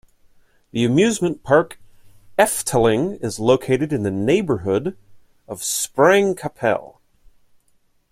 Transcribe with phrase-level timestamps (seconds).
[0.71, 1.79] The amusement park
[2.35, 4.97] Efteling is located in the neighbourhood
[5.47, 6.97] of Sprang-Capelle.